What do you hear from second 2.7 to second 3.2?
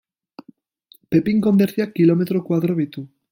ditu.